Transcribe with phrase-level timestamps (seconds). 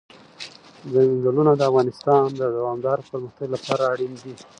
[0.91, 4.33] چنګلونه د افغانستان د دوامداره پرمختګ لپاره اړین دي.